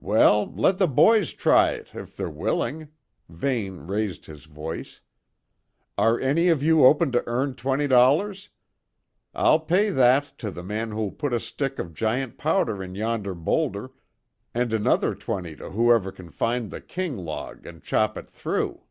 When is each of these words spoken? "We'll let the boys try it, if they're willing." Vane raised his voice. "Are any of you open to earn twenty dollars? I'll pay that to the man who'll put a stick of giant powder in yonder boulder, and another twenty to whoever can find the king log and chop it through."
"We'll 0.00 0.52
let 0.56 0.78
the 0.78 0.88
boys 0.88 1.32
try 1.32 1.70
it, 1.70 1.90
if 1.94 2.16
they're 2.16 2.28
willing." 2.28 2.88
Vane 3.28 3.86
raised 3.86 4.26
his 4.26 4.44
voice. 4.46 5.02
"Are 5.96 6.18
any 6.18 6.48
of 6.48 6.64
you 6.64 6.84
open 6.84 7.12
to 7.12 7.22
earn 7.28 7.54
twenty 7.54 7.86
dollars? 7.86 8.48
I'll 9.36 9.60
pay 9.60 9.90
that 9.90 10.36
to 10.38 10.50
the 10.50 10.64
man 10.64 10.90
who'll 10.90 11.12
put 11.12 11.32
a 11.32 11.38
stick 11.38 11.78
of 11.78 11.94
giant 11.94 12.38
powder 12.38 12.82
in 12.82 12.96
yonder 12.96 13.34
boulder, 13.36 13.92
and 14.52 14.72
another 14.72 15.14
twenty 15.14 15.54
to 15.54 15.70
whoever 15.70 16.10
can 16.10 16.30
find 16.30 16.72
the 16.72 16.80
king 16.80 17.14
log 17.16 17.64
and 17.64 17.80
chop 17.80 18.18
it 18.18 18.28
through." 18.28 18.82